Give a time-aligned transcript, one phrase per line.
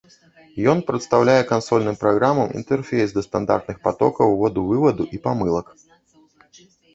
[0.71, 5.67] Ён прадстаўляе кансольным праграмам інтэрфейс да стандартных патокаў уводу, вываду і памылак.